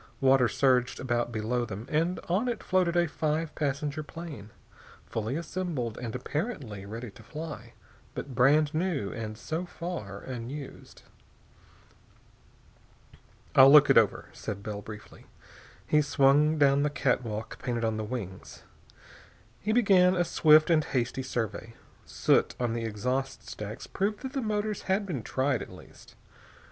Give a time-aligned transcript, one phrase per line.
[0.19, 4.49] Water surged about below them, and on it floated a five passenger plane,
[5.05, 7.73] fully assembled and apparently ready to fly,
[8.15, 11.03] but brand new and so far unused.
[13.53, 15.27] "I'll look it over," said Bell, briefly.
[15.85, 18.63] He swung down the catwalk painted on the wings.
[19.59, 21.75] He began a swift and hasty survey.
[22.07, 26.15] Soot on the exhaust stacks proved that the motors had been tried, at least.